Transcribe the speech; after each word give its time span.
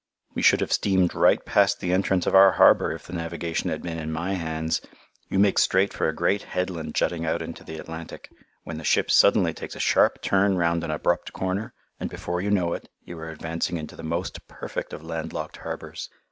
We 0.33 0.41
should 0.41 0.61
have 0.61 0.73
steamed 0.73 1.13
right 1.13 1.45
past 1.45 1.79
the 1.79 1.93
entrance 1.93 2.25
of 2.25 2.33
our 2.33 2.53
harbour 2.53 2.91
if 2.91 3.05
the 3.05 3.13
navigation 3.13 3.69
had 3.69 3.83
been 3.83 3.99
in 3.99 4.11
my 4.11 4.33
hands. 4.33 4.81
You 5.29 5.37
make 5.37 5.59
straight 5.59 5.93
for 5.93 6.09
a 6.09 6.15
great 6.15 6.41
headland 6.41 6.95
jutting 6.95 7.23
out 7.23 7.43
into 7.43 7.63
the 7.63 7.77
Atlantic, 7.77 8.27
when 8.63 8.79
the 8.79 8.83
ship 8.83 9.11
suddenly 9.11 9.53
takes 9.53 9.75
a 9.75 9.79
sharp 9.79 10.19
turn 10.23 10.57
round 10.57 10.83
an 10.83 10.89
abrupt 10.89 11.33
corner, 11.33 11.75
and 11.99 12.09
before 12.09 12.41
you 12.41 12.49
know 12.49 12.73
it, 12.73 12.89
you 13.05 13.15
are 13.19 13.29
advancing 13.29 13.77
into 13.77 13.95
the 13.95 14.01
most 14.01 14.47
perfect 14.47 14.91
of 14.91 15.03
landlocked 15.03 15.57
harbours. 15.57 16.09